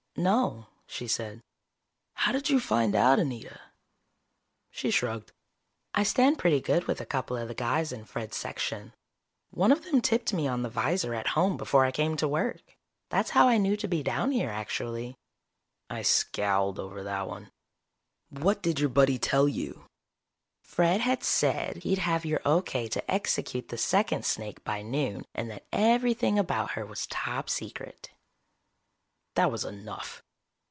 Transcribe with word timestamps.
"No," 0.17 0.67
she 0.87 1.07
said. 1.07 1.41
"How 2.15 2.33
did 2.33 2.49
you 2.49 2.59
find 2.59 2.95
out, 2.95 3.17
Anita?" 3.17 3.59
She 4.69 4.91
shrugged. 4.91 5.31
"I 5.95 6.03
stand 6.03 6.37
pretty 6.37 6.59
good 6.59 6.83
with 6.83 6.99
a 6.99 7.05
couple 7.05 7.37
of 7.37 7.47
the 7.47 7.53
guys 7.55 7.93
in 7.93 8.03
Fred's 8.03 8.35
section. 8.35 8.93
One 9.51 9.71
of 9.71 9.83
them 9.85 10.01
tipped 10.01 10.33
me 10.33 10.49
on 10.49 10.61
the 10.61 10.69
'visor 10.69 11.13
at 11.15 11.29
home 11.29 11.55
before 11.55 11.85
I 11.85 11.91
came 11.91 12.17
to 12.17 12.27
work. 12.27 12.61
That's 13.09 13.29
how 13.31 13.47
I 13.47 13.57
knew 13.57 13.77
to 13.77 13.87
be 13.87 14.03
down 14.03 14.31
here, 14.31 14.49
actually." 14.49 15.15
I 15.89 16.01
scowled 16.01 16.77
over 16.77 17.03
that 17.03 17.27
one. 17.29 17.49
"What 18.29 18.61
did 18.61 18.81
your 18.81 18.89
buddy 18.89 19.17
tell 19.17 19.47
you?" 19.47 19.87
"Fred 20.61 20.99
had 21.01 21.23
said 21.23 21.77
he'd 21.77 21.99
have 21.99 22.25
your 22.25 22.41
O.K. 22.45 22.89
to 22.89 23.11
execute 23.11 23.69
the 23.69 23.77
second 23.77 24.25
snake 24.25 24.61
by 24.65 24.81
noon 24.81 25.25
and 25.33 25.49
that 25.49 25.65
everything 25.71 26.37
about 26.37 26.71
her 26.71 26.85
was 26.85 27.07
top 27.07 27.49
secret." 27.49 28.09
That 29.35 29.49
was 29.49 29.63
enough. 29.63 30.21